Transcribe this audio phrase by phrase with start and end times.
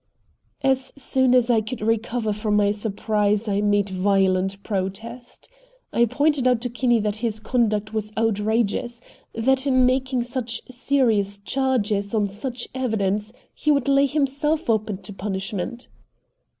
[0.63, 5.47] As soon as I could recover from my surprise, I made violent protest.
[5.93, 8.99] I pointed out to Kinney that his conduct was outrageous,
[9.35, 15.13] that in making such serious charges, on such evidence, he would lay himself open to
[15.13, 15.87] punishment.